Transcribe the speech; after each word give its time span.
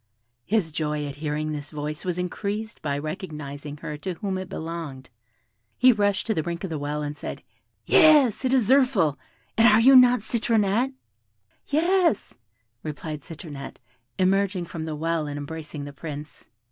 His 0.47 0.71
joy 0.71 1.05
at 1.05 1.17
hearing 1.17 1.51
this 1.51 1.69
voice 1.69 2.03
was 2.03 2.17
increased 2.17 2.81
by 2.81 2.97
recognising 2.97 3.77
her 3.77 3.97
to 3.99 4.15
whom 4.15 4.39
it 4.39 4.49
belonged. 4.49 5.11
He 5.77 5.91
rushed 5.91 6.25
to 6.25 6.33
the 6.33 6.41
brink 6.41 6.63
of 6.63 6.71
the 6.71 6.79
well, 6.79 7.03
and 7.03 7.15
said, 7.15 7.43
"Yes, 7.85 8.43
it 8.43 8.51
is 8.51 8.67
Zirphil. 8.71 9.19
And 9.59 9.67
are 9.67 9.79
you 9.79 9.95
not 9.95 10.21
Citronette?" 10.21 10.93
"Yes," 11.67 12.33
replied 12.81 13.21
Citronette, 13.21 13.77
emerging 14.17 14.65
from 14.65 14.85
the 14.85 14.95
well, 14.95 15.27
and 15.27 15.37
embracing 15.37 15.83
the 15.85 15.93
Prince. 15.93 16.49